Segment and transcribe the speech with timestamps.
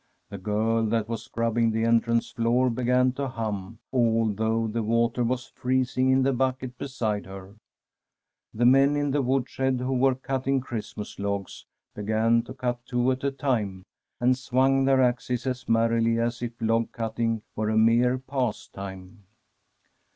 [0.31, 5.23] The girl that was scrubbing the entrance floor began to hum, al though the water
[5.23, 7.53] was freezing in the bucket beside her.
[8.51, 13.11] The men in the wood shed who were cutting Christmas logs began to cut two
[13.11, 13.83] at a time,
[14.19, 19.25] and swung their axes as merrily as if log cutting were a mere pastime.